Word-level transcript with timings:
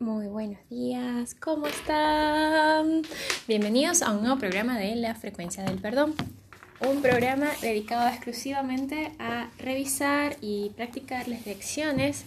Muy 0.00 0.26
buenos 0.26 0.58
días, 0.68 1.36
¿cómo 1.36 1.68
están? 1.68 3.02
Bienvenidos 3.46 4.02
a 4.02 4.10
un 4.10 4.22
nuevo 4.22 4.40
programa 4.40 4.76
de 4.76 4.96
La 4.96 5.14
Frecuencia 5.14 5.62
del 5.62 5.78
Perdón. 5.78 6.14
Un 6.80 7.00
programa 7.00 7.50
dedicado 7.62 8.08
exclusivamente 8.08 9.12
a 9.20 9.50
revisar 9.56 10.36
y 10.40 10.70
practicar 10.70 11.28
las 11.28 11.46
lecciones 11.46 12.24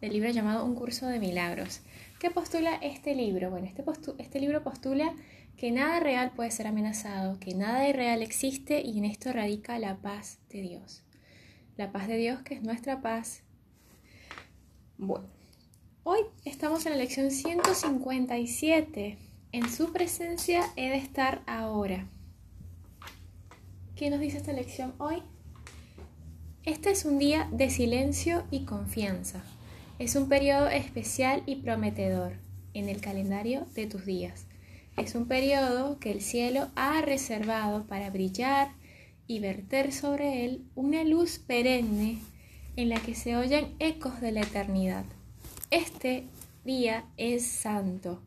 del 0.00 0.14
libro 0.14 0.30
llamado 0.30 0.64
Un 0.64 0.74
Curso 0.74 1.06
de 1.06 1.18
Milagros. 1.18 1.82
¿Qué 2.18 2.30
postula 2.30 2.76
este 2.76 3.14
libro? 3.14 3.50
Bueno, 3.50 3.66
este, 3.66 3.84
este 4.18 4.40
libro 4.40 4.62
postula 4.62 5.12
que 5.58 5.70
nada 5.70 6.00
real 6.00 6.32
puede 6.34 6.50
ser 6.50 6.66
amenazado, 6.66 7.38
que 7.38 7.54
nada 7.54 7.86
irreal 7.86 8.22
existe 8.22 8.80
y 8.80 8.98
en 8.98 9.04
esto 9.04 9.32
radica 9.32 9.78
la 9.78 9.96
paz 9.96 10.38
de 10.48 10.62
Dios. 10.62 11.02
La 11.76 11.92
paz 11.92 12.08
de 12.08 12.16
Dios 12.16 12.40
que 12.40 12.54
es 12.54 12.62
nuestra 12.62 13.02
paz. 13.02 13.42
Bueno, 14.96 15.26
hoy 16.04 16.20
estamos 16.44 16.84
en 16.86 16.92
la 16.92 16.98
lección 16.98 17.30
157. 17.30 19.18
En 19.52 19.70
su 19.70 19.92
presencia 19.92 20.64
he 20.76 20.88
de 20.88 20.96
estar 20.96 21.42
ahora. 21.46 22.08
¿Qué 23.94 24.10
nos 24.10 24.20
dice 24.20 24.38
esta 24.38 24.52
lección 24.52 24.94
hoy? 24.98 25.22
Este 26.64 26.90
es 26.90 27.04
un 27.04 27.18
día 27.18 27.48
de 27.52 27.70
silencio 27.70 28.44
y 28.50 28.64
confianza. 28.64 29.42
Es 29.98 30.16
un 30.16 30.28
periodo 30.28 30.68
especial 30.68 31.42
y 31.46 31.56
prometedor 31.56 32.32
en 32.74 32.88
el 32.88 33.00
calendario 33.00 33.66
de 33.74 33.86
tus 33.86 34.04
días. 34.04 34.46
Es 34.96 35.14
un 35.14 35.26
periodo 35.26 35.98
que 35.98 36.10
el 36.10 36.20
cielo 36.20 36.68
ha 36.74 37.00
reservado 37.02 37.86
para 37.86 38.10
brillar 38.10 38.72
y 39.26 39.38
verter 39.38 39.92
sobre 39.92 40.44
él 40.44 40.64
una 40.74 41.04
luz 41.04 41.38
perenne 41.38 42.18
en 42.76 42.88
la 42.88 43.00
que 43.00 43.14
se 43.14 43.36
oyen 43.36 43.76
ecos 43.78 44.20
de 44.20 44.32
la 44.32 44.40
eternidad. 44.40 45.04
Este 45.72 46.28
día 46.66 47.06
es 47.16 47.46
santo, 47.46 48.20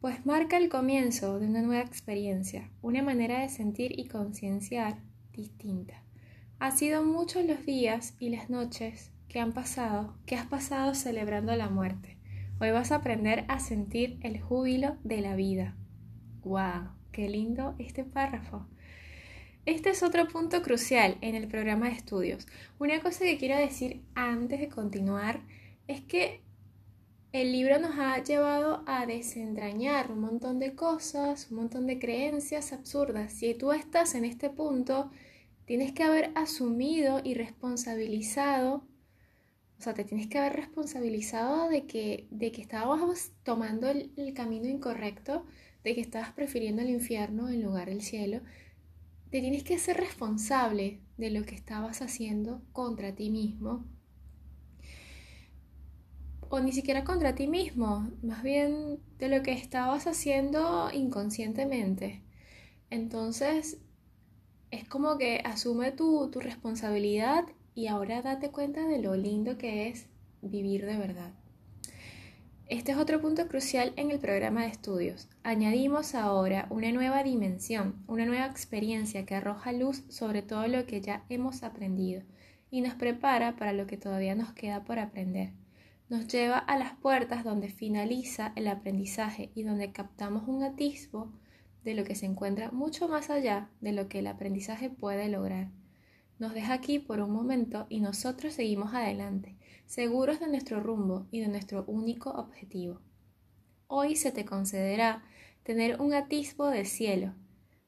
pues 0.00 0.24
marca 0.24 0.56
el 0.56 0.70
comienzo 0.70 1.38
de 1.38 1.46
una 1.46 1.60
nueva 1.60 1.82
experiencia, 1.82 2.70
una 2.80 3.02
manera 3.02 3.40
de 3.40 3.50
sentir 3.50 3.98
y 4.00 4.08
concienciar 4.08 4.96
distinta. 5.34 6.02
Ha 6.60 6.70
sido 6.70 7.04
muchos 7.04 7.44
los 7.44 7.66
días 7.66 8.14
y 8.18 8.30
las 8.30 8.48
noches 8.48 9.10
que 9.28 9.40
han 9.40 9.52
pasado, 9.52 10.16
que 10.24 10.36
has 10.36 10.46
pasado 10.46 10.94
celebrando 10.94 11.54
la 11.54 11.68
muerte 11.68 12.16
Hoy 12.58 12.70
vas 12.70 12.92
a 12.92 12.96
aprender 12.96 13.44
a 13.48 13.60
sentir 13.60 14.18
el 14.22 14.40
júbilo 14.40 14.96
de 15.04 15.20
la 15.20 15.36
vida. 15.36 15.76
¡Wow! 16.44 16.92
¡Qué 17.12 17.28
lindo 17.28 17.74
este 17.78 18.04
párrafo! 18.04 18.66
Este 19.66 19.90
es 19.90 20.02
otro 20.02 20.28
punto 20.28 20.62
crucial 20.62 21.18
en 21.20 21.34
el 21.34 21.46
programa 21.46 21.90
de 21.90 21.96
estudios. 21.96 22.46
Una 22.78 23.02
cosa 23.02 23.26
que 23.26 23.36
quiero 23.36 23.58
decir 23.58 24.00
antes 24.14 24.60
de 24.60 24.70
continuar 24.70 25.42
es 25.88 26.00
que 26.00 26.43
el 27.34 27.52
libro 27.52 27.78
nos 27.78 27.98
ha 27.98 28.22
llevado 28.22 28.84
a 28.86 29.06
desentrañar 29.06 30.10
un 30.10 30.20
montón 30.20 30.58
de 30.58 30.74
cosas, 30.74 31.50
un 31.50 31.58
montón 31.58 31.86
de 31.86 31.98
creencias 31.98 32.72
absurdas. 32.72 33.32
Si 33.32 33.54
tú 33.54 33.72
estás 33.72 34.14
en 34.14 34.24
este 34.24 34.50
punto, 34.50 35.10
tienes 35.66 35.92
que 35.92 36.04
haber 36.04 36.30
asumido 36.34 37.20
y 37.24 37.34
responsabilizado 37.34 38.84
o 39.78 39.82
sea, 39.82 39.94
te 39.94 40.04
tienes 40.04 40.28
que 40.28 40.38
haber 40.38 40.54
responsabilizado 40.54 41.68
de 41.68 41.84
que, 41.86 42.26
de 42.30 42.52
que 42.52 42.62
estabas 42.62 43.32
tomando 43.42 43.88
el, 43.88 44.32
camino 44.34 44.68
incorrecto, 44.68 45.44
de 45.82 45.94
que 45.94 46.00
estabas 46.00 46.32
prefiriendo 46.32 46.82
el 46.82 46.90
infierno 46.90 47.48
en 47.48 47.62
lugar 47.62 47.88
del 47.88 48.00
cielo. 48.00 48.40
Te 49.30 49.40
tienes 49.40 49.64
que 49.64 49.78
ser 49.78 49.96
responsable 49.96 51.00
de 51.16 51.30
lo 51.30 51.44
que 51.44 51.54
estabas 51.54 52.02
haciendo 52.02 52.62
contra 52.72 53.14
ti 53.14 53.30
mismo. 53.30 53.84
O 56.54 56.60
ni 56.60 56.70
siquiera 56.70 57.02
contra 57.02 57.34
ti 57.34 57.48
mismo, 57.48 58.08
más 58.22 58.44
bien 58.44 59.00
de 59.18 59.28
lo 59.28 59.42
que 59.42 59.50
estabas 59.50 60.06
haciendo 60.06 60.88
inconscientemente. 60.92 62.22
Entonces, 62.90 63.78
es 64.70 64.88
como 64.88 65.18
que 65.18 65.42
asume 65.44 65.90
tu, 65.90 66.30
tu 66.30 66.38
responsabilidad 66.38 67.44
y 67.74 67.88
ahora 67.88 68.22
date 68.22 68.52
cuenta 68.52 68.86
de 68.86 69.02
lo 69.02 69.16
lindo 69.16 69.58
que 69.58 69.88
es 69.88 70.06
vivir 70.42 70.86
de 70.86 70.96
verdad. 70.96 71.32
Este 72.68 72.92
es 72.92 72.98
otro 72.98 73.20
punto 73.20 73.48
crucial 73.48 73.92
en 73.96 74.12
el 74.12 74.20
programa 74.20 74.62
de 74.62 74.68
estudios. 74.68 75.28
Añadimos 75.42 76.14
ahora 76.14 76.68
una 76.70 76.92
nueva 76.92 77.24
dimensión, 77.24 77.96
una 78.06 78.26
nueva 78.26 78.46
experiencia 78.46 79.26
que 79.26 79.34
arroja 79.34 79.72
luz 79.72 80.04
sobre 80.08 80.42
todo 80.42 80.68
lo 80.68 80.86
que 80.86 81.00
ya 81.00 81.24
hemos 81.28 81.64
aprendido 81.64 82.22
y 82.70 82.80
nos 82.80 82.94
prepara 82.94 83.56
para 83.56 83.72
lo 83.72 83.88
que 83.88 83.96
todavía 83.96 84.36
nos 84.36 84.52
queda 84.52 84.84
por 84.84 85.00
aprender. 85.00 85.50
Nos 86.08 86.28
lleva 86.28 86.58
a 86.58 86.78
las 86.78 86.92
puertas 86.96 87.44
donde 87.44 87.68
finaliza 87.68 88.52
el 88.56 88.68
aprendizaje 88.68 89.50
y 89.54 89.62
donde 89.62 89.92
captamos 89.92 90.46
un 90.46 90.62
atisbo 90.62 91.32
de 91.84 91.94
lo 91.94 92.04
que 92.04 92.14
se 92.14 92.26
encuentra 92.26 92.70
mucho 92.70 93.08
más 93.08 93.30
allá 93.30 93.70
de 93.80 93.92
lo 93.92 94.08
que 94.08 94.20
el 94.20 94.26
aprendizaje 94.26 94.90
puede 94.90 95.28
lograr 95.28 95.70
nos 96.38 96.52
deja 96.52 96.74
aquí 96.74 96.98
por 96.98 97.20
un 97.20 97.30
momento 97.30 97.86
y 97.88 98.00
nosotros 98.00 98.54
seguimos 98.54 98.92
adelante, 98.92 99.56
seguros 99.86 100.40
de 100.40 100.48
nuestro 100.48 100.80
rumbo 100.80 101.26
y 101.30 101.40
de 101.40 101.48
nuestro 101.48 101.84
único 101.86 102.30
objetivo. 102.30 103.00
Hoy 103.86 104.16
se 104.16 104.32
te 104.32 104.44
concederá 104.44 105.22
tener 105.62 106.00
un 106.00 106.12
atisbo 106.12 106.66
del 106.68 106.86
cielo, 106.86 107.34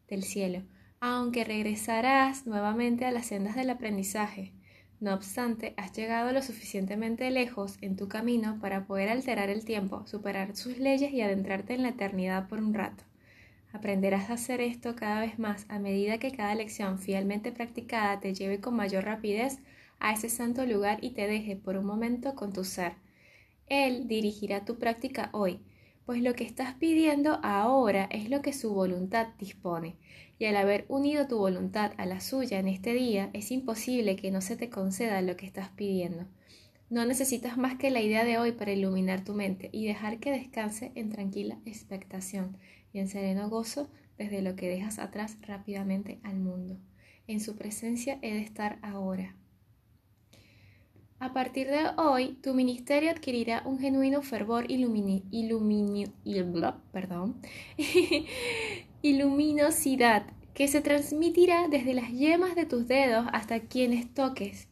del 0.08 0.22
cielo, 0.22 0.62
aunque 1.00 1.44
regresarás 1.44 2.46
nuevamente 2.46 3.04
a 3.04 3.10
las 3.10 3.26
sendas 3.26 3.56
del 3.56 3.70
aprendizaje. 3.70 4.52
No 4.98 5.12
obstante, 5.12 5.74
has 5.76 5.92
llegado 5.92 6.32
lo 6.32 6.40
suficientemente 6.40 7.30
lejos 7.30 7.76
en 7.82 7.96
tu 7.96 8.08
camino 8.08 8.58
para 8.60 8.86
poder 8.86 9.10
alterar 9.10 9.50
el 9.50 9.64
tiempo, 9.66 10.06
superar 10.06 10.56
sus 10.56 10.78
leyes 10.78 11.12
y 11.12 11.20
adentrarte 11.20 11.74
en 11.74 11.82
la 11.82 11.90
eternidad 11.90 12.48
por 12.48 12.60
un 12.60 12.72
rato. 12.72 13.04
Aprenderás 13.74 14.30
a 14.30 14.34
hacer 14.34 14.62
esto 14.62 14.96
cada 14.96 15.20
vez 15.20 15.38
más 15.38 15.66
a 15.68 15.78
medida 15.78 16.16
que 16.16 16.32
cada 16.32 16.54
lección 16.54 16.98
fielmente 16.98 17.52
practicada 17.52 18.20
te 18.20 18.32
lleve 18.32 18.58
con 18.60 18.74
mayor 18.74 19.04
rapidez 19.04 19.58
a 19.98 20.14
ese 20.14 20.30
santo 20.30 20.64
lugar 20.64 20.98
y 21.02 21.10
te 21.10 21.26
deje 21.26 21.56
por 21.56 21.76
un 21.76 21.84
momento 21.84 22.34
con 22.34 22.54
tu 22.54 22.64
ser. 22.64 22.94
Él 23.68 24.08
dirigirá 24.08 24.64
tu 24.64 24.78
práctica 24.78 25.28
hoy, 25.32 25.60
pues 26.06 26.22
lo 26.22 26.34
que 26.34 26.44
estás 26.44 26.74
pidiendo 26.74 27.40
ahora 27.42 28.08
es 28.12 28.30
lo 28.30 28.40
que 28.40 28.52
su 28.52 28.72
voluntad 28.72 29.26
dispone, 29.40 29.96
y 30.38 30.44
al 30.44 30.56
haber 30.56 30.84
unido 30.88 31.26
tu 31.26 31.36
voluntad 31.38 31.92
a 31.96 32.06
la 32.06 32.20
suya 32.20 32.60
en 32.60 32.68
este 32.68 32.94
día, 32.94 33.28
es 33.32 33.50
imposible 33.50 34.14
que 34.14 34.30
no 34.30 34.40
se 34.40 34.56
te 34.56 34.70
conceda 34.70 35.20
lo 35.20 35.36
que 35.36 35.46
estás 35.46 35.70
pidiendo. 35.70 36.26
No 36.88 37.04
necesitas 37.04 37.58
más 37.58 37.76
que 37.76 37.90
la 37.90 38.00
idea 38.00 38.24
de 38.24 38.38
hoy 38.38 38.52
para 38.52 38.72
iluminar 38.72 39.24
tu 39.24 39.34
mente 39.34 39.68
y 39.72 39.86
dejar 39.86 40.18
que 40.20 40.30
descanse 40.30 40.92
en 40.94 41.10
tranquila 41.10 41.58
expectación 41.66 42.56
y 42.92 43.00
en 43.00 43.08
sereno 43.08 43.50
gozo 43.50 43.90
desde 44.16 44.42
lo 44.42 44.54
que 44.54 44.68
dejas 44.68 45.00
atrás 45.00 45.36
rápidamente 45.42 46.20
al 46.22 46.36
mundo. 46.36 46.78
En 47.26 47.40
su 47.40 47.56
presencia 47.56 48.20
he 48.22 48.32
de 48.32 48.42
estar 48.42 48.78
ahora. 48.82 49.34
A 51.18 51.32
partir 51.32 51.68
de 51.68 51.88
hoy, 51.96 52.36
tu 52.42 52.52
ministerio 52.52 53.10
adquirirá 53.10 53.62
un 53.64 53.78
genuino 53.78 54.20
fervor 54.20 54.70
ilumini, 54.70 56.04
perdón, 56.92 57.40
y 59.02 59.18
luminosidad 59.18 60.26
que 60.52 60.68
se 60.68 60.82
transmitirá 60.82 61.68
desde 61.68 61.94
las 61.94 62.10
yemas 62.10 62.54
de 62.54 62.66
tus 62.66 62.86
dedos 62.86 63.26
hasta 63.32 63.60
quienes 63.60 64.12
toques 64.12 64.68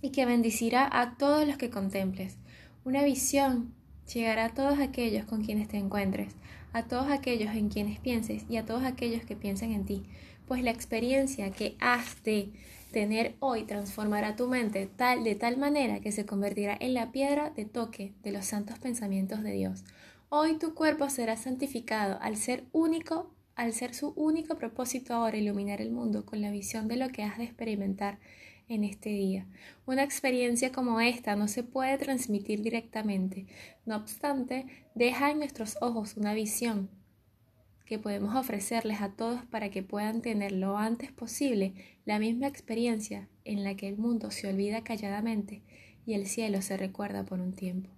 y 0.00 0.10
que 0.10 0.24
bendicirá 0.24 0.88
a 0.90 1.18
todos 1.18 1.46
los 1.46 1.58
que 1.58 1.68
contemples. 1.68 2.38
Una 2.84 3.02
visión 3.04 3.74
llegará 4.12 4.46
a 4.46 4.54
todos 4.54 4.78
aquellos 4.78 5.26
con 5.26 5.44
quienes 5.44 5.68
te 5.68 5.76
encuentres, 5.76 6.34
a 6.72 6.84
todos 6.84 7.10
aquellos 7.10 7.54
en 7.54 7.68
quienes 7.68 8.00
pienses 8.00 8.44
y 8.48 8.56
a 8.56 8.64
todos 8.64 8.84
aquellos 8.84 9.24
que 9.24 9.36
piensen 9.36 9.72
en 9.72 9.84
ti, 9.84 10.04
pues 10.46 10.62
la 10.62 10.70
experiencia 10.70 11.50
que 11.50 11.76
has 11.78 12.22
de 12.22 12.52
tener 12.92 13.36
hoy 13.40 13.64
transformará 13.64 14.36
tu 14.36 14.48
mente 14.48 14.86
tal 14.86 15.24
de 15.24 15.34
tal 15.34 15.56
manera 15.56 16.00
que 16.00 16.12
se 16.12 16.26
convertirá 16.26 16.76
en 16.80 16.94
la 16.94 17.12
piedra 17.12 17.50
de 17.50 17.64
toque 17.64 18.14
de 18.22 18.32
los 18.32 18.46
santos 18.46 18.78
pensamientos 18.78 19.42
de 19.42 19.52
Dios. 19.52 19.84
Hoy 20.30 20.58
tu 20.58 20.74
cuerpo 20.74 21.08
será 21.08 21.36
santificado 21.36 22.18
al 22.20 22.36
ser 22.36 22.64
único, 22.72 23.30
al 23.56 23.72
ser 23.72 23.94
su 23.94 24.12
único 24.16 24.56
propósito 24.56 25.14
ahora 25.14 25.36
iluminar 25.36 25.80
el 25.80 25.90
mundo 25.90 26.24
con 26.24 26.40
la 26.40 26.50
visión 26.50 26.88
de 26.88 26.96
lo 26.96 27.08
que 27.08 27.22
has 27.22 27.38
de 27.38 27.44
experimentar 27.44 28.18
en 28.68 28.84
este 28.84 29.10
día. 29.10 29.46
Una 29.86 30.02
experiencia 30.02 30.72
como 30.72 31.00
esta 31.00 31.36
no 31.36 31.48
se 31.48 31.62
puede 31.62 31.96
transmitir 31.98 32.62
directamente, 32.62 33.46
no 33.86 33.96
obstante, 33.96 34.66
deja 34.94 35.30
en 35.30 35.38
nuestros 35.38 35.78
ojos 35.80 36.16
una 36.16 36.34
visión 36.34 36.90
que 37.88 37.98
podemos 37.98 38.36
ofrecerles 38.36 39.00
a 39.00 39.12
todos 39.12 39.42
para 39.46 39.70
que 39.70 39.82
puedan 39.82 40.20
tener 40.20 40.52
lo 40.52 40.76
antes 40.76 41.10
posible 41.10 41.72
la 42.08 42.18
misma 42.18 42.46
experiencia 42.46 43.28
en 43.44 43.64
la 43.64 43.74
que 43.74 43.86
el 43.86 43.98
mundo 43.98 44.30
se 44.30 44.48
olvida 44.48 44.82
calladamente 44.82 45.60
y 46.06 46.14
el 46.14 46.26
cielo 46.26 46.62
se 46.62 46.78
recuerda 46.78 47.26
por 47.26 47.38
un 47.38 47.52
tiempo. 47.52 47.90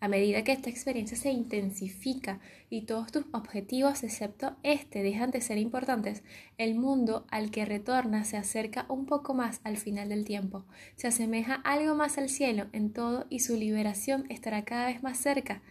A 0.00 0.08
medida 0.08 0.44
que 0.44 0.52
esta 0.52 0.68
experiencia 0.68 1.16
se 1.16 1.30
intensifica 1.30 2.40
y 2.68 2.82
todos 2.82 3.10
tus 3.10 3.24
objetivos, 3.32 4.04
excepto 4.04 4.54
este, 4.62 5.02
dejan 5.02 5.30
de 5.30 5.40
ser 5.40 5.56
importantes, 5.56 6.22
el 6.58 6.74
mundo 6.74 7.24
al 7.30 7.50
que 7.50 7.64
retornas 7.64 8.28
se 8.28 8.36
acerca 8.36 8.84
un 8.90 9.06
poco 9.06 9.32
más 9.32 9.62
al 9.64 9.78
final 9.78 10.10
del 10.10 10.26
tiempo, 10.26 10.66
se 10.96 11.06
asemeja 11.06 11.54
algo 11.54 11.94
más 11.94 12.18
al 12.18 12.28
cielo 12.28 12.66
en 12.74 12.92
todo 12.92 13.24
y 13.30 13.40
su 13.40 13.56
liberación 13.56 14.26
estará 14.28 14.66
cada 14.66 14.88
vez 14.88 15.02
más 15.02 15.16
cerca, 15.16 15.62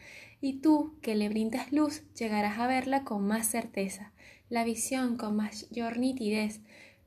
y 0.41 0.61
tú, 0.61 0.95
que 1.03 1.13
le 1.13 1.29
brindas 1.29 1.71
luz, 1.71 2.01
llegarás 2.15 2.57
a 2.57 2.65
verla 2.65 3.03
con 3.03 3.27
más 3.27 3.45
certeza, 3.45 4.13
la 4.49 4.63
visión 4.63 5.15
con 5.15 5.35
mayor 5.35 5.99
nitidez, 5.99 6.61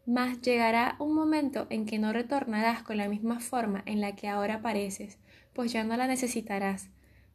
mas 0.06 0.40
llegará 0.40 0.96
un 0.98 1.14
momento 1.14 1.66
en 1.70 1.86
que 1.86 1.98
no 1.98 2.12
retornarás 2.12 2.82
con 2.82 2.96
la 2.96 3.08
misma 3.08 3.40
forma 3.40 3.82
en 3.86 4.00
la 4.00 4.14
que 4.16 4.28
ahora 4.28 4.56
apareces, 4.56 5.18
pues 5.52 5.72
ya 5.72 5.84
no 5.84 5.96
la 5.96 6.06
necesitarás 6.06 6.90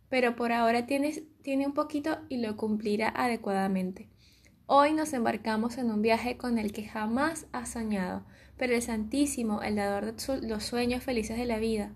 pero 0.10 0.36
por 0.36 0.52
ahora 0.52 0.86
tienes, 0.86 1.24
tiene 1.42 1.66
un 1.66 1.74
poquito 1.74 2.18
y 2.30 2.38
lo 2.38 2.56
cumplirá 2.56 3.10
adecuadamente. 3.10 4.08
Hoy 4.66 4.94
nos 4.94 5.14
embarcamos 5.14 5.78
en 5.78 5.92
un 5.92 6.02
viaje 6.02 6.38
con 6.38 6.58
el 6.58 6.72
que 6.72 6.88
jamás 6.88 7.48
has 7.52 7.70
soñado, 7.70 8.24
pero 8.58 8.74
el 8.74 8.82
Santísimo, 8.82 9.62
el 9.62 9.76
dador 9.76 10.14
de 10.14 10.48
los 10.48 10.64
sueños 10.64 11.04
felices 11.04 11.38
de 11.38 11.46
la 11.46 11.58
vida, 11.58 11.94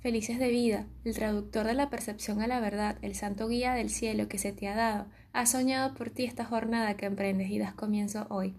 felices 0.00 0.38
de 0.38 0.50
vida, 0.50 0.86
el 1.04 1.14
traductor 1.14 1.66
de 1.66 1.74
la 1.74 1.90
percepción 1.90 2.40
a 2.42 2.46
la 2.46 2.60
verdad, 2.60 2.96
el 3.02 3.14
santo 3.14 3.48
guía 3.48 3.74
del 3.74 3.90
cielo 3.90 4.28
que 4.28 4.38
se 4.38 4.52
te 4.52 4.68
ha 4.68 4.76
dado, 4.76 5.06
ha 5.32 5.46
soñado 5.46 5.94
por 5.94 6.10
ti 6.10 6.24
esta 6.24 6.44
jornada 6.44 6.96
que 6.96 7.06
emprendes 7.06 7.50
y 7.50 7.58
das 7.58 7.74
comienzo 7.74 8.26
hoy, 8.30 8.54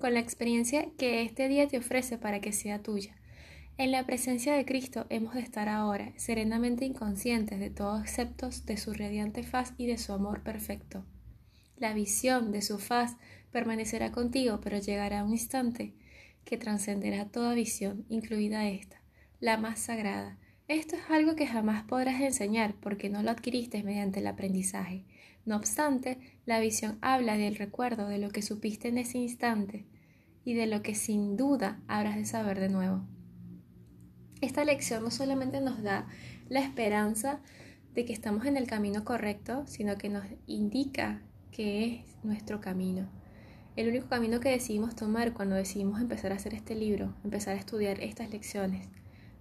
con 0.00 0.14
la 0.14 0.20
experiencia 0.20 0.88
que 0.98 1.22
este 1.22 1.46
día 1.46 1.68
te 1.68 1.78
ofrece 1.78 2.18
para 2.18 2.40
que 2.40 2.52
sea 2.52 2.82
tuya. 2.82 3.14
En 3.76 3.92
la 3.92 4.04
presencia 4.04 4.54
de 4.54 4.64
Cristo 4.64 5.06
hemos 5.10 5.34
de 5.34 5.40
estar 5.40 5.68
ahora, 5.68 6.12
serenamente 6.16 6.84
inconscientes 6.84 7.60
de 7.60 7.70
todo 7.70 8.00
excepto 8.00 8.50
de 8.64 8.76
su 8.76 8.92
radiante 8.92 9.42
faz 9.42 9.74
y 9.78 9.86
de 9.86 9.98
su 9.98 10.12
amor 10.12 10.42
perfecto. 10.42 11.04
La 11.76 11.94
visión 11.94 12.50
de 12.50 12.62
su 12.62 12.78
faz 12.78 13.16
permanecerá 13.52 14.10
contigo, 14.10 14.60
pero 14.60 14.78
llegará 14.78 15.22
un 15.22 15.32
instante 15.32 15.94
que 16.44 16.56
trascenderá 16.56 17.26
toda 17.26 17.54
visión, 17.54 18.04
incluida 18.08 18.68
esta, 18.68 19.00
la 19.38 19.56
más 19.56 19.78
sagrada. 19.78 20.38
Esto 20.70 20.94
es 20.94 21.02
algo 21.10 21.34
que 21.34 21.48
jamás 21.48 21.82
podrás 21.82 22.20
enseñar 22.20 22.76
porque 22.80 23.10
no 23.10 23.24
lo 23.24 23.32
adquiriste 23.32 23.82
mediante 23.82 24.20
el 24.20 24.28
aprendizaje. 24.28 25.04
No 25.44 25.56
obstante, 25.56 26.20
la 26.46 26.60
visión 26.60 26.96
habla 27.00 27.36
del 27.36 27.56
recuerdo 27.56 28.06
de 28.06 28.18
lo 28.18 28.30
que 28.30 28.40
supiste 28.40 28.86
en 28.86 28.98
ese 28.98 29.18
instante 29.18 29.84
y 30.44 30.54
de 30.54 30.68
lo 30.68 30.80
que 30.80 30.94
sin 30.94 31.36
duda 31.36 31.80
habrás 31.88 32.14
de 32.14 32.24
saber 32.24 32.60
de 32.60 32.68
nuevo. 32.68 33.02
Esta 34.40 34.64
lección 34.64 35.02
no 35.02 35.10
solamente 35.10 35.60
nos 35.60 35.82
da 35.82 36.06
la 36.48 36.60
esperanza 36.60 37.40
de 37.92 38.04
que 38.04 38.12
estamos 38.12 38.46
en 38.46 38.56
el 38.56 38.68
camino 38.68 39.04
correcto, 39.04 39.64
sino 39.66 39.98
que 39.98 40.08
nos 40.08 40.24
indica 40.46 41.20
que 41.50 41.96
es 41.96 42.16
nuestro 42.22 42.60
camino. 42.60 43.10
El 43.74 43.88
único 43.88 44.08
camino 44.08 44.38
que 44.38 44.50
decidimos 44.50 44.94
tomar 44.94 45.32
cuando 45.32 45.56
decidimos 45.56 46.00
empezar 46.00 46.30
a 46.30 46.36
hacer 46.36 46.54
este 46.54 46.76
libro, 46.76 47.16
empezar 47.24 47.56
a 47.56 47.58
estudiar 47.58 47.98
estas 48.00 48.30
lecciones, 48.30 48.88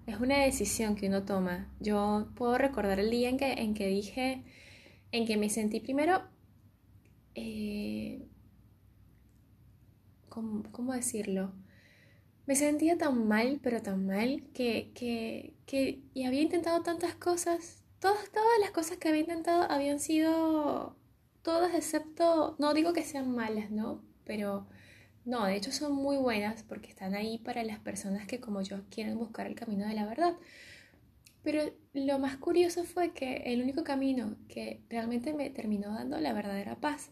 es 0.10 0.20
una 0.20 0.40
decisión 0.44 0.96
que 0.96 1.08
uno 1.08 1.24
toma. 1.24 1.70
Yo 1.80 2.30
puedo 2.36 2.58
recordar 2.58 3.00
el 3.00 3.10
día 3.10 3.30
en 3.30 3.38
que, 3.38 3.54
en 3.54 3.74
que 3.74 3.88
dije, 3.88 4.44
en 5.12 5.26
que 5.26 5.38
me 5.38 5.50
sentí 5.50 5.80
primero, 5.80 6.24
eh, 7.36 8.28
¿cómo 10.30 10.94
decirlo? 10.94 11.54
me 12.50 12.56
sentía 12.56 12.98
tan 12.98 13.28
mal, 13.28 13.60
pero 13.62 13.80
tan 13.84 14.08
mal, 14.08 14.42
que, 14.56 14.92
que, 14.96 15.54
que 15.68 16.02
y 16.16 16.24
había 16.24 16.42
intentado 16.42 16.82
tantas 16.82 17.14
cosas, 17.14 17.84
todas, 18.00 18.28
todas 18.32 18.60
las 18.60 18.72
cosas 18.72 18.98
que 18.98 19.08
había 19.08 19.22
intentado 19.22 19.72
habían 19.72 20.00
sido 20.00 20.96
todas 21.44 21.76
excepto, 21.76 22.56
no 22.58 22.74
digo 22.74 22.92
que 22.92 23.04
sean 23.04 23.36
malas, 23.36 23.70
¿no? 23.70 24.02
Pero 24.26 24.66
no, 25.26 25.46
de 25.46 25.56
hecho 25.56 25.72
son 25.72 25.94
muy 25.94 26.18
buenas 26.18 26.64
porque 26.64 26.90
están 26.90 27.14
ahí 27.16 27.38
para 27.40 27.64
las 27.64 27.80
personas 27.80 28.28
que 28.28 28.40
como 28.40 28.62
yo 28.62 28.84
quieren 28.90 29.18
buscar 29.18 29.48
el 29.48 29.56
camino 29.56 29.88
de 29.88 29.94
la 29.94 30.06
verdad. 30.06 30.36
Pero 31.44 31.64
lo 31.94 32.20
más 32.20 32.38
curioso 32.38 32.84
fue 32.84 33.14
que 33.14 33.38
el 33.46 33.62
único 33.62 33.84
camino 33.84 34.36
que 34.48 34.82
realmente 34.90 35.34
me 35.34 35.50
terminó 35.50 35.94
dando 35.94 36.20
la 36.20 36.34
verdadera 36.34 36.80
paz 36.80 37.12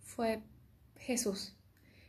fue 0.00 0.42
Jesús. 0.96 1.54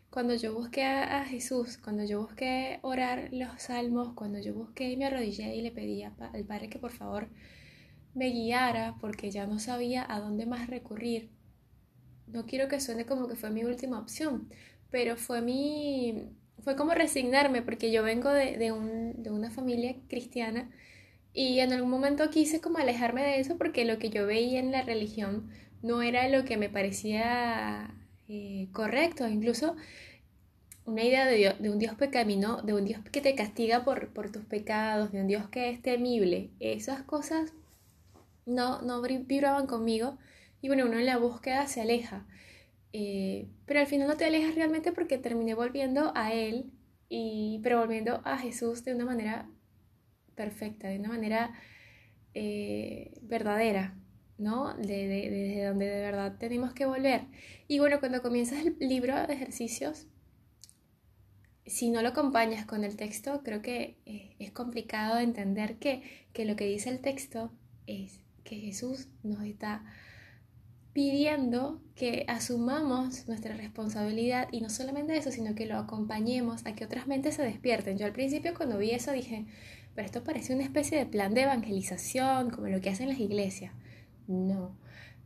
Cuando 0.10 0.36
yo 0.36 0.54
busqué 0.54 0.84
a, 0.84 1.24
Jesús, 1.24 1.78
cuando 1.78 2.04
yo 2.04 2.22
busqué 2.22 2.80
orar 2.82 3.30
los 3.32 3.62
salmos, 3.62 4.14
cuando 4.14 4.40
yo 4.40 4.54
busqué 4.54 4.92
y 4.92 4.98
me 4.98 5.06
arrodillé 5.06 5.56
y 5.56 5.62
le 5.62 5.72
pedí 5.72 6.04
al 6.04 6.14
Padre 6.14 6.70
que 6.70 6.80
por 6.80 6.92
favor 6.92 7.30
me 8.14 8.30
guiara 8.30 8.98
porque 9.00 9.32
ya 9.32 9.48
no 9.48 9.60
sabía 9.60 10.06
a 10.08 10.20
dónde 10.20 10.46
más 10.46 10.68
recurrir. 10.68 11.30
No 12.28 12.46
quiero 12.46 12.68
que 12.68 12.82
suene 12.82 13.06
como 13.06 13.28
que 13.28 13.36
fue 13.36 13.52
mi 13.52 13.64
última 13.64 14.00
opción, 14.00 14.50
pero 14.92 15.16
fue 15.16 15.42
mi 15.42 16.30
fue 16.64 16.76
como 16.76 16.94
resignarme 16.94 17.62
porque 17.62 17.92
yo 17.92 18.04
vengo 18.04 18.30
de, 18.30 18.58
de, 18.58 18.72
un, 18.72 19.24
de 19.24 19.32
una 19.32 19.50
familia 19.50 19.96
cristiana 20.08 20.70
y 21.34 21.60
en 21.60 21.74
algún 21.74 21.90
momento 21.90 22.30
quise 22.30 22.62
como 22.62 22.78
alejarme 22.78 23.24
de 23.24 23.40
eso 23.40 23.58
porque 23.58 23.86
lo 23.86 23.98
que 23.98 24.10
yo 24.10 24.28
veía 24.28 24.60
en 24.60 24.72
la 24.72 24.84
religión 24.84 25.50
no 25.82 26.02
era 26.02 26.28
lo 26.30 26.46
que 26.46 26.58
me 26.58 26.70
parecía 26.70 27.96
eh, 28.28 28.68
correcto, 28.74 29.28
incluso 29.28 29.76
una 30.86 31.04
idea 31.04 31.26
de, 31.26 31.56
de, 31.60 31.70
un 31.70 31.80
Dios 31.80 31.96
pecamino, 31.96 32.62
de 32.62 32.74
un 32.74 32.86
Dios 32.86 33.02
que 33.12 33.22
te 33.22 33.36
castiga 33.36 33.84
por, 33.84 34.10
por, 34.10 34.32
tus 34.32 34.46
pecados, 34.46 35.12
de 35.12 35.22
un 35.22 35.28
Dios 35.28 35.48
que 35.50 35.70
es 35.70 35.82
temible, 35.82 36.50
esas 36.60 37.02
cosas 37.04 37.54
no, 38.46 38.82
no 38.82 39.02
vibraban 39.02 39.68
conmigo 39.68 40.18
y 40.62 40.68
bueno, 40.68 40.86
uno 40.86 41.00
en 41.00 41.06
la 41.06 41.18
búsqueda 41.18 41.68
se 41.68 41.82
aleja. 41.82 42.26
Eh, 42.94 43.48
pero 43.66 43.80
al 43.80 43.88
final 43.88 44.08
no 44.08 44.18
te 44.18 44.26
alejas 44.26 44.56
realmente 44.56 44.92
porque 44.92 45.18
terminé 45.18 45.54
volviendo 45.54 46.12
a 46.16 46.34
Él, 46.34 46.72
y, 47.10 47.60
pero 47.64 47.80
volviendo 47.80 48.22
a 48.24 48.38
Jesús 48.38 48.84
de 48.84 48.96
una 48.96 49.06
manera 49.06 49.50
perfecta, 50.36 50.88
de 50.88 51.00
una 51.00 51.10
manera 51.10 51.54
eh, 52.34 53.20
verdadera. 53.22 53.96
¿no? 54.42 54.74
De, 54.74 55.08
desde 55.08 55.66
donde 55.66 55.86
de 55.86 56.02
verdad 56.02 56.36
tenemos 56.40 56.74
que 56.74 56.86
volver. 56.86 57.28
Y 57.68 57.80
bueno, 57.80 58.00
cuando 58.00 58.22
comienzas 58.24 58.66
el 58.66 58.76
libro 58.80 59.16
de 59.28 59.34
ejercicios, 59.34 60.08
si 61.66 61.90
no 61.92 62.02
lo 62.02 62.10
acompañas 62.10 62.66
con 62.66 62.84
el 62.84 62.98
texto, 62.98 63.44
creo 63.44 63.62
que 63.62 63.98
eh, 64.06 64.36
es 64.40 64.52
complicado 64.52 65.20
entender 65.20 65.78
que, 65.78 66.02
que 66.34 66.46
lo 66.46 66.56
que 66.56 66.66
dice 66.66 66.90
el 66.90 67.02
texto 67.02 67.52
es 67.86 68.20
que 68.44 68.58
Jesús 68.58 69.08
nos 69.24 69.44
está 69.46 69.86
pidiendo 70.94 71.82
que 71.96 72.26
asumamos 72.28 73.28
nuestra 73.28 73.56
responsabilidad 73.56 74.48
y 74.52 74.62
no 74.62 74.70
solamente 74.70 75.16
eso, 75.16 75.32
sino 75.32 75.56
que 75.56 75.66
lo 75.66 75.78
acompañemos 75.78 76.66
a 76.66 76.74
que 76.74 76.86
otras 76.86 77.08
mentes 77.08 77.36
se 77.36 77.44
despierten. 77.44 77.98
Yo 77.98 78.06
al 78.06 78.12
principio 78.12 78.54
cuando 78.54 78.78
vi 78.78 78.92
eso 78.92 79.12
dije, 79.12 79.46
pero 79.96 80.06
esto 80.06 80.24
parece 80.24 80.54
una 80.54 80.64
especie 80.64 80.98
de 80.98 81.06
plan 81.06 81.34
de 81.34 81.44
evangelización, 81.44 82.50
como 82.50 82.68
lo 82.68 82.82
que 82.82 82.90
hacen 82.90 83.10
las 83.10 83.20
iglesias. 83.20 83.74
No, 84.28 84.76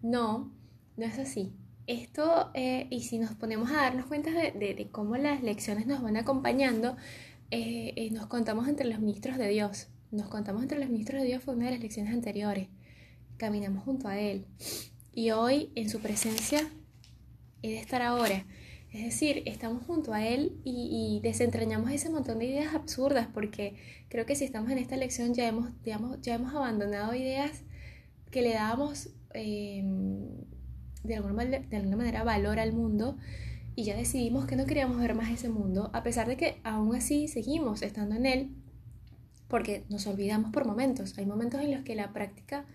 no, 0.01 0.51
no 0.97 1.05
es 1.05 1.19
así. 1.19 1.53
Esto, 1.87 2.49
eh, 2.55 2.87
y 2.89 3.01
si 3.01 3.19
nos 3.19 3.35
ponemos 3.35 3.69
a 3.69 3.75
darnos 3.75 4.07
cuenta 4.07 4.31
de, 4.31 4.89
cómo 4.91 5.17
las 5.17 5.43
lecciones 5.43 5.85
nos 5.85 6.01
van 6.01 6.17
acompañando, 6.17 6.97
eh, 7.51 7.93
eh, 7.95 8.09
nos 8.11 8.25
contamos 8.25 8.67
entre 8.67 8.87
los 8.87 8.99
ministros 8.99 9.37
de 9.37 9.49
Dios. 9.49 9.87
Nos 10.11 10.27
contamos 10.29 10.63
entre 10.63 10.79
los 10.79 10.89
ministros 10.89 11.21
de 11.21 11.27
Dios 11.27 11.43
fue 11.43 11.55
una 11.55 11.65
de 11.65 11.71
las 11.71 11.79
lecciones 11.79 12.13
anteriores. 12.13 12.69
Caminamos 13.37 13.83
junto 13.83 14.07
a 14.07 14.17
Él. 14.17 14.45
Y 15.15 15.31
hoy, 15.31 15.71
en 15.75 15.89
su 15.89 16.01
presencia, 16.01 16.69
he 17.61 17.69
de 17.69 17.79
estar 17.79 18.01
ahora. 18.01 18.45
Es 18.91 19.03
decir, 19.03 19.43
estamos 19.45 19.83
junto 19.85 20.13
a 20.13 20.27
Él 20.27 20.59
y, 20.65 21.21
desentrañamos 21.23 21.89
ese 21.91 22.09
montón 22.09 22.39
de 22.39 22.45
ideas 22.45 22.75
absurdas, 22.75 23.27
porque 23.33 23.77
creo 24.09 24.25
que 24.25 24.35
si 24.35 24.43
estamos 24.43 24.69
en 24.71 24.77
esta 24.77 24.97
lección 24.97 25.33
ya 25.33 25.47
hemos, 25.47 25.69
digamos, 25.83 26.21
ya 26.21 26.35
hemos 26.35 26.53
abandonado 26.53 27.15
ideas 27.15 27.63
que 28.29 28.41
le 28.41 28.53
dábamos 28.53 29.09
em, 29.33 30.27
de, 31.03 31.15
alguna 31.15 31.45
de 31.45 31.77
alguna 31.77 31.95
manera 31.95 32.23
valor 32.23 32.59
al 32.59 32.73
mundo 32.73 33.17
y 33.75 33.83
ya 33.83 33.95
decidimos 33.95 34.45
que 34.45 34.55
no 34.55 34.65
queríamos 34.65 34.99
ver 34.99 35.15
más 35.15 35.29
ese 35.29 35.49
mundo, 35.49 35.89
a 35.93 36.03
pesar 36.03 36.27
de 36.27 36.35
que 36.37 36.57
aún 36.63 36.95
así 36.95 37.29
seguimos 37.29 37.81
estando 37.81 38.15
en 38.15 38.25
él, 38.25 38.49
porque 39.47 39.85
nos 39.89 40.07
olvidamos 40.07 40.51
por 40.51 40.65
momentos. 40.65 41.17
Hay 41.17 41.25
momentos 41.25 41.61
en 41.61 41.71
los 41.71 41.83
que 41.83 41.95
la 41.95 42.11
práctica 42.11 42.65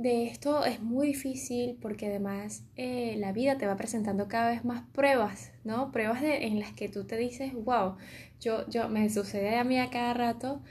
de 0.00 0.24
esto 0.24 0.64
es 0.64 0.80
muy 0.80 1.08
difícil 1.08 1.76
porque 1.78 2.06
además 2.06 2.64
eh, 2.76 3.16
la 3.18 3.32
vida 3.32 3.58
te 3.58 3.66
va 3.66 3.76
presentando 3.76 4.28
cada 4.28 4.50
vez 4.50 4.64
más 4.64 4.82
pruebas, 4.92 5.52
¿no? 5.62 5.92
Pruebas 5.92 6.22
de, 6.22 6.46
en 6.46 6.58
las 6.58 6.72
que 6.72 6.88
tú 6.88 7.04
te 7.04 7.18
dices, 7.18 7.52
wow, 7.52 7.96
yo, 8.40 8.66
yo 8.70 8.88
me 8.88 9.10
sucede 9.10 9.56
a 9.56 9.64
mí 9.64 9.78
a 9.78 9.90
cada 9.90 10.14
rato 10.14 10.62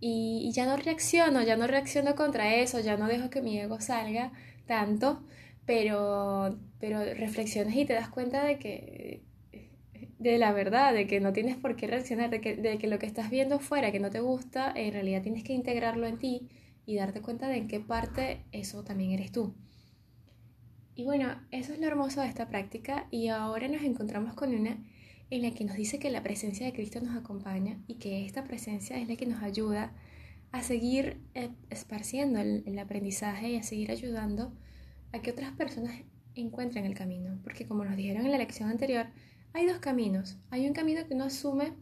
y, 0.00 0.50
ya 0.52 0.66
no 0.66 0.76
reacciono, 0.76 1.42
ya 1.42 1.56
no 1.56 1.68
reacciono 1.68 2.16
contra 2.16 2.56
eso, 2.56 2.80
ya 2.80 2.96
no 2.96 3.06
dejo 3.06 3.30
que 3.30 3.40
mi 3.40 3.56
ego 3.56 3.80
salga 3.80 4.32
tanto, 4.66 5.22
pero, 5.64 6.58
pero 6.80 7.04
reflexiones 7.14 7.76
y 7.76 7.84
te 7.84 7.92
das 7.94 8.08
cuenta 8.08 8.42
de 8.44 8.58
que 8.58 9.22
de 10.18 10.38
la 10.38 10.52
verdad, 10.52 10.92
de 10.92 11.06
que 11.06 11.20
no 11.20 11.32
tienes 11.32 11.56
por 11.56 11.76
qué 11.76 11.86
reaccionar, 11.86 12.30
de 12.30 12.40
que, 12.40 12.56
de 12.56 12.78
que 12.78 12.88
lo 12.88 12.98
que 12.98 13.06
estás 13.06 13.30
viendo 13.30 13.60
fuera 13.60 13.92
que 13.92 14.00
no 14.00 14.10
te 14.10 14.20
gusta, 14.20 14.72
en 14.74 14.92
realidad 14.92 15.22
tienes 15.22 15.44
que 15.44 15.52
integrarlo 15.52 16.06
en 16.08 16.18
ti 16.18 16.48
y 16.86 16.96
darte 16.96 17.20
cuenta 17.20 17.48
de 17.48 17.56
en 17.56 17.68
qué 17.68 17.80
parte 17.80 18.44
eso 18.52 18.84
también 18.84 19.12
eres 19.12 19.32
tú. 19.32 19.54
Y 20.94 21.04
bueno, 21.04 21.40
eso 21.50 21.72
es 21.72 21.78
lo 21.78 21.86
hermoso 21.86 22.20
de 22.20 22.28
esta 22.28 22.48
práctica 22.48 23.06
y 23.10 23.28
ahora 23.28 23.68
nos 23.68 23.82
encontramos 23.82 24.34
con 24.34 24.54
una 24.54 24.78
en 25.30 25.42
la 25.42 25.52
que 25.52 25.64
nos 25.64 25.76
dice 25.76 25.98
que 25.98 26.10
la 26.10 26.22
presencia 26.22 26.66
de 26.66 26.74
Cristo 26.74 27.00
nos 27.00 27.16
acompaña 27.16 27.78
y 27.86 27.94
que 27.94 28.26
esta 28.26 28.44
presencia 28.44 28.98
es 28.98 29.08
la 29.08 29.16
que 29.16 29.24
nos 29.24 29.42
ayuda 29.42 29.94
a 30.50 30.62
seguir 30.62 31.22
eh, 31.34 31.48
esparciendo 31.70 32.38
el, 32.38 32.78
aprendizaje 32.78 33.52
y 33.52 33.56
a 33.56 33.62
seguir 33.62 33.90
ayudando 33.90 34.52
a 35.12 35.22
que 35.22 35.30
otras 35.30 35.52
personas 35.52 35.94
encuentren 36.34 36.84
el 36.84 36.94
camino. 36.94 37.40
Porque 37.42 37.66
como 37.66 37.84
nos 37.84 37.96
dijeron 37.96 38.26
en 38.26 38.32
la 38.32 38.38
lección 38.38 38.68
anterior, 38.68 39.06
hay 39.54 39.66
dos 39.66 39.78
caminos. 39.78 40.36
Hay 40.50 40.66
un 40.66 40.74
camino 40.74 41.06
que 41.08 41.14
uno 41.14 41.24
asume 41.24 41.72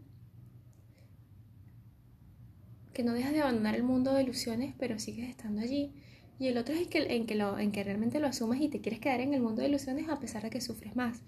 que 3.00 3.06
no 3.06 3.14
dejas 3.14 3.32
de 3.32 3.40
abandonar 3.40 3.74
el 3.76 3.82
mundo 3.82 4.12
de 4.12 4.24
ilusiones, 4.24 4.74
pero 4.78 4.98
sigues 4.98 5.30
estando 5.30 5.62
allí. 5.62 5.94
Y 6.38 6.48
el 6.48 6.58
otro 6.58 6.74
es 6.74 6.86
que, 6.86 6.98
en, 6.98 7.24
que 7.24 7.34
lo, 7.34 7.58
en 7.58 7.72
que 7.72 7.82
realmente 7.82 8.20
lo 8.20 8.26
asumas 8.26 8.60
y 8.60 8.68
te 8.68 8.82
quieres 8.82 9.00
quedar 9.00 9.22
en 9.22 9.32
el 9.32 9.40
mundo 9.40 9.62
de 9.62 9.68
ilusiones 9.68 10.10
a 10.10 10.20
pesar 10.20 10.42
de 10.42 10.50
que 10.50 10.60
sufres 10.60 10.96
más, 10.96 11.22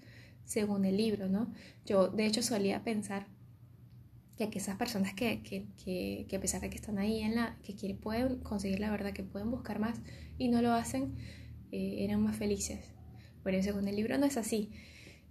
según 0.45 0.85
el 0.85 0.97
libro, 0.97 1.29
¿no? 1.29 1.51
Yo, 1.83 2.09
de 2.09 2.27
hecho, 2.27 2.43
solía 2.43 2.83
pensar 2.83 3.25
que, 4.37 4.43
esas 4.53 4.77
personas 4.77 5.15
que, 5.15 5.41
que, 5.41 5.65
que, 5.83 6.27
que, 6.29 6.35
a 6.35 6.39
pesar 6.39 6.61
de 6.61 6.69
que 6.69 6.75
están 6.75 6.99
ahí 6.99 7.21
en 7.21 7.33
la, 7.33 7.57
que 7.63 7.73
quieren, 7.73 7.97
pueden 7.97 8.37
conseguir 8.41 8.79
la 8.79 8.91
verdad, 8.91 9.11
que 9.11 9.23
pueden 9.23 9.49
buscar 9.49 9.79
más 9.79 9.99
y 10.37 10.49
no 10.49 10.61
lo 10.61 10.73
hacen, 10.73 11.15
eh, 11.71 12.03
eran 12.03 12.21
más 12.21 12.35
felices. 12.35 12.93
Pero 13.43 13.63
según 13.63 13.87
el 13.87 13.95
libro 13.95 14.15
no 14.19 14.27
es 14.27 14.37
así. 14.37 14.69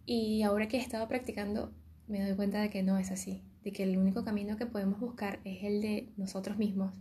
Y 0.07 0.43
ahora 0.43 0.67
que 0.67 0.79
he 0.79 0.81
estado 0.81 1.07
practicando, 1.07 1.73
me 2.09 2.21
doy 2.21 2.35
cuenta 2.35 2.61
de 2.61 2.69
que 2.69 2.83
no 2.83 2.99
es 2.99 3.13
así, 3.13 3.45
de 3.65 3.73
que 3.73 3.83
el 3.85 3.97
único 3.97 4.25
camino 4.25 4.57
que 4.57 4.67
podemos 4.67 5.01
buscar 5.01 5.41
es 5.45 5.65
el 5.65 5.81
de 5.81 6.09
nosotros 6.17 6.59
mismos, 6.59 6.95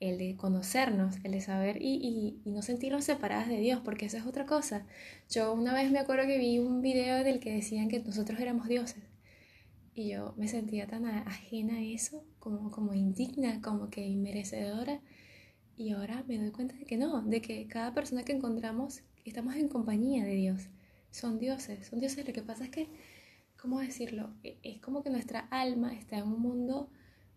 el 0.00 0.18
de 0.18 0.36
conocernos, 0.36 1.16
el 1.24 1.32
de 1.32 1.40
saber 1.40 1.82
y, 1.82 2.40
y, 2.44 2.50
no 2.50 2.62
sentirnos 2.62 3.04
separadas 3.04 3.48
de 3.48 3.58
Dios, 3.58 3.80
porque 3.84 4.06
eso 4.06 4.16
es 4.16 4.26
otra 4.26 4.46
cosa. 4.46 4.86
Yo 5.30 5.52
una 5.52 5.74
vez 5.74 5.90
me 5.90 5.98
acuerdo 5.98 6.26
que 6.26 6.38
vi 6.38 6.58
un 6.58 6.82
video 6.82 7.24
del 7.24 7.40
que 7.40 7.52
decían 7.52 7.88
que 7.88 8.00
nosotros 8.00 8.40
éramos 8.40 8.68
dioses. 8.68 9.02
Y 9.94 10.10
yo 10.10 10.34
me 10.36 10.46
sentía 10.46 10.86
tan 10.86 11.04
ajena 11.06 11.78
a 11.78 11.82
eso, 11.82 12.24
como, 12.38 12.70
como 12.70 12.94
indigna, 12.94 13.60
como 13.60 13.90
que 13.90 14.06
inmerecedora. 14.06 15.00
Y 15.76 15.90
ahora 15.90 16.24
me 16.28 16.38
doy 16.38 16.52
cuenta 16.52 16.76
de 16.76 16.84
que 16.84 16.96
no, 16.96 17.22
de 17.22 17.42
que 17.42 17.66
cada 17.66 17.92
persona 17.94 18.22
que 18.22 18.32
encontramos 18.32 19.02
estamos 19.24 19.56
en 19.56 19.68
compañía 19.68 20.24
de 20.24 20.34
Dios. 20.34 20.68
Son 21.10 21.38
dioses, 21.38 21.86
son 21.86 21.98
dioses. 22.00 22.26
Lo 22.26 22.32
que 22.32 22.42
pasa 22.42 22.64
es 22.64 22.70
que, 22.70 22.88
¿cómo 23.60 23.80
decirlo? 23.80 24.34
E, 24.42 24.58
es 24.62 24.80
como 24.80 25.02
que 25.02 25.10
nuestra 25.10 25.40
alma 25.50 25.94
está 25.94 26.18
en 26.18 26.24
un 26.24 26.40
mundo 26.40 26.90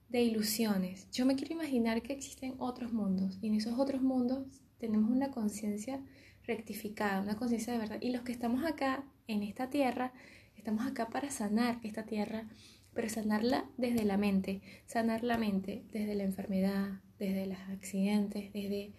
de 0.09 0.21
ilusiones. 0.21 1.09
Yo 1.11 1.25
me 1.25 1.35
quiero 1.35 1.53
imaginar 1.53 2.01
que 2.01 2.13
existen 2.13 2.55
otros 2.59 2.93
mundos 2.93 3.37
y 3.41 3.47
en 3.47 3.55
esos 3.55 3.77
otros 3.79 4.01
mundos 4.01 4.45
tenemos 4.77 5.09
una 5.09 5.31
conciencia 5.31 6.01
rectificada, 6.43 7.21
una 7.21 7.35
conciencia 7.35 7.73
de 7.73 7.79
verdad. 7.79 7.97
Y 8.01 8.11
los 8.11 8.23
que 8.23 8.31
estamos 8.31 8.65
acá, 8.65 9.05
en 9.27 9.43
esta 9.43 9.69
tierra, 9.69 10.13
estamos 10.55 10.85
acá 10.85 11.09
para 11.09 11.29
sanar 11.29 11.79
esta 11.83 12.03
tierra, 12.03 12.49
pero 12.93 13.07
sanarla 13.09 13.69
desde 13.77 14.03
la 14.03 14.17
mente, 14.17 14.61
sanar 14.85 15.23
la 15.23 15.37
mente 15.37 15.85
desde 15.93 16.15
la 16.15 16.23
enfermedad, 16.23 17.01
desde 17.17 17.45
los 17.45 17.59
accidentes, 17.69 18.51
desde 18.51 18.91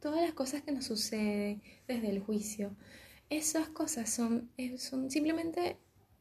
todas 0.00 0.20
las 0.20 0.32
cosas 0.32 0.62
que 0.62 0.72
nos 0.72 0.84
suceden, 0.84 1.62
desde 1.86 2.10
el 2.10 2.20
juicio. 2.20 2.76
Esas 3.30 3.68
cosas 3.68 4.10
son, 4.10 4.50
eh, 4.58 4.78
son 4.78 5.10
simplemente 5.10 5.78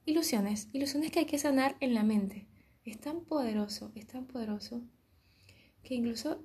ilusiones, 0.07 0.69
ilusiones 0.71 1.11
que 1.11 1.19
hay 1.19 1.25
que 1.25 1.37
sanar 1.37 1.75
en 1.81 1.93
la 1.93 2.03
mente. 2.03 2.47
Es 2.85 2.99
tan 2.99 3.21
poderoso, 3.25 3.91
es 3.93 4.07
tan 4.07 4.25
poderoso, 4.25 4.81
que 5.83 5.95
incluso, 5.95 6.41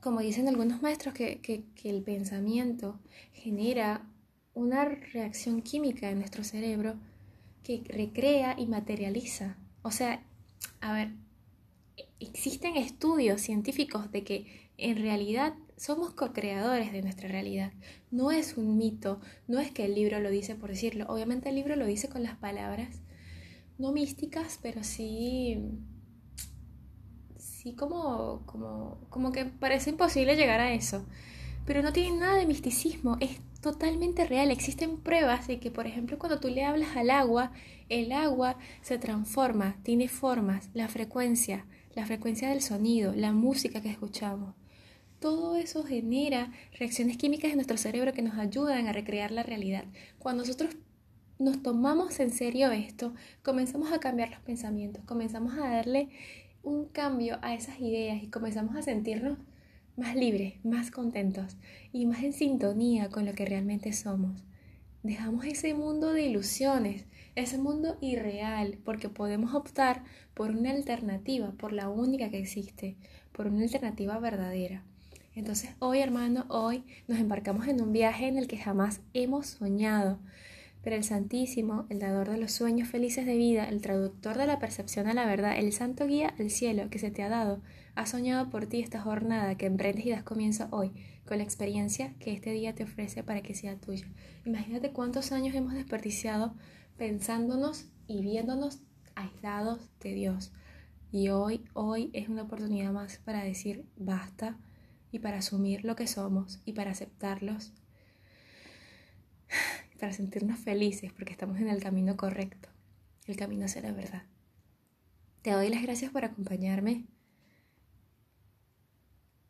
como 0.00 0.20
dicen 0.20 0.48
algunos 0.48 0.80
maestros, 0.80 1.12
que, 1.12 1.64
el 1.84 2.02
pensamiento 2.02 3.00
genera 3.32 4.08
una 4.54 4.84
reacción 4.84 5.60
química 5.62 6.08
en 6.08 6.20
nuestro 6.20 6.44
cerebro 6.44 6.94
que 7.64 7.82
recrea 7.88 8.54
y 8.56 8.66
materializa. 8.66 9.58
O 9.82 9.90
sea, 9.90 10.24
a 10.80 10.92
ver, 10.92 11.12
existen 12.20 12.76
estudios 12.76 13.40
científicos 13.40 14.12
de 14.12 14.22
que 14.22 14.70
en 14.76 14.96
realidad 14.96 15.54
somos 15.82 16.14
co-creadores 16.14 16.92
de 16.92 17.02
nuestra 17.02 17.28
realidad. 17.28 17.72
No 18.12 18.30
es 18.30 18.56
un 18.56 18.78
mito, 18.78 19.20
no 19.48 19.58
es 19.58 19.72
que 19.72 19.84
el 19.84 19.96
libro 19.96 20.20
lo 20.20 20.30
dice 20.30 20.54
por 20.54 20.70
decirlo. 20.70 21.06
Obviamente 21.08 21.48
el 21.48 21.56
libro 21.56 21.74
lo 21.74 21.86
dice 21.86 22.08
con 22.08 22.22
las 22.22 22.36
palabras, 22.36 23.00
no 23.78 23.90
místicas, 23.90 24.60
pero 24.62 24.84
sí, 24.84 25.58
sí 27.36 27.74
como, 27.74 28.46
como, 28.46 29.00
como 29.10 29.32
que 29.32 29.44
parece 29.44 29.90
imposible 29.90 30.36
llegar 30.36 30.60
a 30.60 30.72
eso. 30.72 31.04
Pero 31.66 31.82
no 31.82 31.92
tiene 31.92 32.16
nada 32.16 32.36
de 32.36 32.46
misticismo, 32.46 33.16
es 33.18 33.40
totalmente 33.60 34.24
real. 34.24 34.52
Existen 34.52 34.98
pruebas 34.98 35.48
de 35.48 35.58
que, 35.58 35.72
por 35.72 35.88
ejemplo, 35.88 36.16
cuando 36.16 36.38
tú 36.38 36.46
le 36.46 36.64
hablas 36.64 36.96
al 36.96 37.10
agua, 37.10 37.50
el 37.88 38.12
agua 38.12 38.56
se 38.82 38.98
transforma, 38.98 39.74
tiene 39.82 40.06
formas, 40.06 40.70
la 40.74 40.86
frecuencia, 40.86 41.66
la 41.96 42.06
frecuencia 42.06 42.50
del 42.50 42.62
sonido, 42.62 43.16
la 43.16 43.32
música 43.32 43.82
que 43.82 43.90
escuchamos. 43.90 44.61
Todo 45.22 45.54
eso 45.54 45.84
genera 45.84 46.50
reacciones 46.76 47.16
químicas 47.16 47.52
en 47.52 47.56
nuestro 47.58 47.76
cerebro 47.76 48.12
que 48.12 48.22
nos 48.22 48.36
ayudan 48.38 48.88
a 48.88 48.92
recrear 48.92 49.30
la 49.30 49.44
realidad. 49.44 49.84
Cuando 50.18 50.42
nosotros 50.42 50.74
nos 51.38 51.62
tomamos 51.62 52.18
en 52.18 52.30
serio 52.30 52.72
esto, 52.72 53.14
comenzamos 53.44 53.92
a 53.92 54.00
cambiar 54.00 54.30
los 54.30 54.40
pensamientos, 54.40 55.04
comenzamos 55.04 55.54
a 55.54 55.68
darle 55.68 56.08
un 56.64 56.86
cambio 56.86 57.38
a 57.40 57.54
esas 57.54 57.78
ideas 57.78 58.20
y 58.20 58.30
comenzamos 58.30 58.74
a 58.74 58.82
sentirnos 58.82 59.38
más 59.96 60.16
libres, 60.16 60.54
más 60.64 60.90
contentos 60.90 61.56
y 61.92 62.04
más 62.06 62.24
en 62.24 62.32
sintonía 62.32 63.08
con 63.08 63.24
lo 63.24 63.32
que 63.32 63.44
realmente 63.44 63.92
somos. 63.92 64.42
Dejamos 65.04 65.44
ese 65.44 65.72
mundo 65.72 66.12
de 66.12 66.24
ilusiones, 66.24 67.04
ese 67.36 67.58
mundo 67.58 67.96
irreal, 68.00 68.76
porque 68.84 69.08
podemos 69.08 69.54
optar 69.54 70.02
por 70.34 70.50
una 70.50 70.72
alternativa, 70.72 71.52
por 71.52 71.72
la 71.72 71.88
única 71.88 72.28
que 72.28 72.40
existe, 72.40 72.96
por 73.30 73.46
una 73.46 73.62
alternativa 73.62 74.18
verdadera. 74.18 74.82
Entonces 75.34 75.70
hoy, 75.78 76.00
hermano, 76.00 76.44
hoy 76.48 76.84
nos 77.08 77.18
embarcamos 77.18 77.66
en 77.68 77.80
un 77.80 77.92
viaje 77.92 78.28
en 78.28 78.36
el 78.36 78.48
que 78.48 78.58
jamás 78.58 79.00
hemos 79.14 79.46
soñado. 79.46 80.18
Pero 80.82 80.96
el 80.96 81.04
Santísimo, 81.04 81.86
el 81.90 82.00
dador 82.00 82.28
de 82.28 82.38
los 82.38 82.52
sueños 82.52 82.88
felices 82.88 83.24
de 83.24 83.36
vida, 83.36 83.68
el 83.68 83.80
traductor 83.80 84.36
de 84.36 84.46
la 84.46 84.58
percepción 84.58 85.06
a 85.06 85.14
la 85.14 85.26
verdad, 85.26 85.56
el 85.56 85.72
santo 85.72 86.06
guía 86.06 86.34
al 86.38 86.50
cielo 86.50 86.90
que 86.90 86.98
se 86.98 87.10
te 87.10 87.22
ha 87.22 87.28
dado, 87.28 87.62
ha 87.94 88.04
soñado 88.04 88.50
por 88.50 88.66
ti 88.66 88.80
esta 88.80 89.00
jornada 89.00 89.56
que 89.56 89.66
emprendes 89.66 90.04
y 90.06 90.10
das 90.10 90.24
comienzo 90.24 90.66
hoy, 90.70 90.92
con 91.24 91.38
la 91.38 91.44
experiencia 91.44 92.14
que 92.18 92.32
este 92.32 92.50
día 92.50 92.74
te 92.74 92.82
ofrece 92.82 93.22
para 93.22 93.42
que 93.42 93.54
sea 93.54 93.76
tuya. 93.76 94.06
Imagínate 94.44 94.90
cuántos 94.90 95.30
años 95.30 95.54
hemos 95.54 95.74
desperdiciado 95.74 96.54
pensándonos 96.98 97.86
y 98.06 98.22
viéndonos 98.22 98.80
aislados 99.14 99.88
de 100.00 100.14
Dios. 100.14 100.52
Y 101.12 101.28
hoy, 101.28 101.64
hoy 101.74 102.10
es 102.12 102.28
una 102.28 102.42
oportunidad 102.42 102.92
más 102.92 103.18
para 103.18 103.44
decir 103.44 103.86
basta 103.96 104.58
y 105.12 105.18
para 105.18 105.38
asumir 105.38 105.84
lo 105.84 105.94
que 105.94 106.06
somos 106.06 106.60
y 106.64 106.72
para 106.72 106.90
aceptarlos, 106.90 107.72
para 110.00 110.12
sentirnos 110.12 110.58
felices 110.58 111.12
porque 111.12 111.32
estamos 111.32 111.60
en 111.60 111.68
el 111.68 111.82
camino 111.82 112.16
correcto, 112.16 112.70
el 113.26 113.36
camino 113.36 113.66
hacia 113.66 113.82
la 113.82 113.92
verdad. 113.92 114.24
Te 115.42 115.50
doy 115.50 115.68
las 115.68 115.82
gracias 115.82 116.10
por 116.10 116.24
acompañarme 116.24 117.04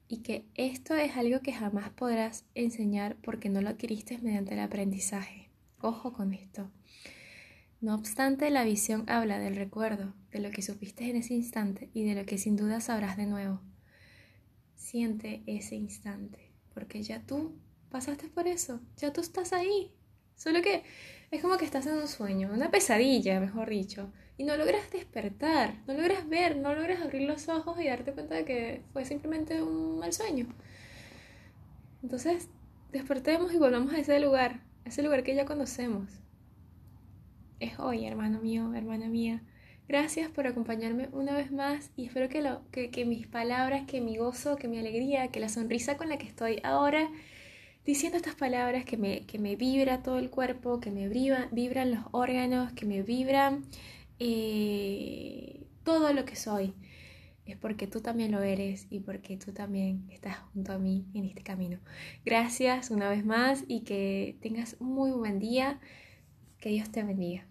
y 0.08 0.18
que 0.18 0.46
esto 0.54 0.94
es 0.94 1.16
algo 1.16 1.40
que 1.40 1.52
jamás 1.52 1.90
podrás 1.90 2.44
enseñar 2.54 3.16
porque 3.22 3.48
no 3.48 3.62
lo 3.62 3.70
adquiriste 3.70 4.18
mediante 4.18 4.54
el 4.54 4.60
aprendizaje. 4.60 5.48
Ojo 5.80 6.12
con 6.12 6.34
esto. 6.34 6.70
No 7.80 7.94
obstante, 7.94 8.50
la 8.50 8.64
visión 8.64 9.04
habla 9.08 9.38
del 9.38 9.56
recuerdo, 9.56 10.14
de 10.30 10.40
lo 10.40 10.50
que 10.50 10.62
supiste 10.62 11.08
en 11.08 11.16
ese 11.16 11.34
instante 11.34 11.90
y 11.94 12.04
de 12.04 12.14
lo 12.14 12.26
que 12.26 12.38
sin 12.38 12.56
duda 12.56 12.80
sabrás 12.80 13.16
de 13.16 13.26
nuevo 13.26 13.60
siente 14.74 15.42
ese 15.46 15.76
instante, 15.76 16.52
porque 16.74 17.02
ya 17.02 17.24
tú 17.26 17.54
pasaste 17.90 18.28
por 18.28 18.48
eso, 18.48 18.80
ya 18.96 19.12
tú 19.12 19.20
estás 19.20 19.52
ahí. 19.52 19.92
Solo 20.34 20.62
que 20.62 20.82
es 21.30 21.40
como 21.40 21.56
que 21.56 21.64
estás 21.64 21.86
en 21.86 21.94
un 21.94 22.08
sueño, 22.08 22.50
una 22.52 22.70
pesadilla, 22.70 23.38
mejor 23.40 23.70
dicho, 23.70 24.12
y 24.36 24.44
no 24.44 24.56
logras 24.56 24.90
despertar, 24.90 25.82
no 25.86 25.94
logras 25.94 26.28
ver, 26.28 26.56
no 26.56 26.74
logras 26.74 27.00
abrir 27.00 27.28
los 27.28 27.48
ojos 27.48 27.78
y 27.80 27.86
darte 27.86 28.12
cuenta 28.12 28.34
de 28.34 28.44
que 28.44 28.82
fue 28.92 29.04
simplemente 29.04 29.62
un 29.62 29.98
mal 29.98 30.12
sueño. 30.12 30.46
Entonces, 32.02 32.48
despertemos 32.90 33.52
y 33.52 33.58
volvamos 33.58 33.92
a 33.92 33.98
ese 33.98 34.18
lugar, 34.20 34.60
a 34.84 34.88
ese 34.88 35.02
lugar 35.02 35.22
que 35.22 35.34
ya 35.34 35.44
conocemos. 35.44 36.10
Es 37.60 37.78
hoy, 37.78 38.06
hermano 38.06 38.40
mío, 38.40 38.74
hermana 38.74 39.08
mía. 39.08 39.42
Gracias 39.88 40.30
por 40.30 40.46
acompañarme 40.46 41.08
una 41.12 41.34
vez 41.34 41.50
más 41.50 41.90
y 41.96 42.06
espero 42.06 42.28
que, 42.28 42.40
lo, 42.40 42.62
que, 42.70 43.04
mis 43.04 43.26
palabras, 43.26 43.84
que 43.86 44.00
mi 44.00 44.16
gozo, 44.16 44.56
que 44.56 44.68
mi 44.68 44.78
alegría, 44.78 45.28
que 45.28 45.40
la 45.40 45.48
sonrisa 45.48 45.96
con 45.96 46.08
la 46.08 46.18
que 46.18 46.26
estoy 46.26 46.60
ahora 46.62 47.10
diciendo 47.84 48.16
estas 48.16 48.36
palabras 48.36 48.84
que 48.84 48.96
me, 48.96 49.26
que 49.26 49.38
me 49.38 49.56
vibra 49.56 50.02
todo 50.02 50.18
el 50.18 50.30
cuerpo, 50.30 50.80
que 50.80 50.90
me 50.90 51.08
vibran 51.08 51.90
los 51.90 52.04
órganos, 52.12 52.72
que 52.72 52.86
me 52.86 53.02
vibran 53.02 53.64
eh, 54.18 55.66
todo 55.84 56.12
lo 56.12 56.24
que 56.24 56.36
soy. 56.36 56.74
es 57.46 57.56
porque 57.56 57.86
tú 57.88 58.00
también 58.00 58.32
lo 58.32 58.40
eres 58.42 58.86
y 58.90 59.00
porque 59.00 59.36
tú 59.36 59.52
también 59.52 60.06
estás 60.10 60.38
junto 60.54 60.72
a 60.72 60.78
mí 60.78 61.06
en 61.14 61.26
este 61.26 61.42
camino. 61.42 61.80
Gracias 62.24 62.90
una 62.90 63.10
vez 63.10 63.24
más 63.24 63.64
y 63.68 63.80
que 63.80 64.36
tengas 64.40 64.76
un 64.80 64.94
muy 64.94 65.10
buen 65.10 65.38
día. 65.40 65.80
Que 66.58 66.70
Dios 66.70 66.90
te 66.92 67.02
bendiga. 67.02 67.46